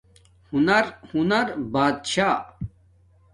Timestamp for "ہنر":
0.51-0.85, 1.09-1.47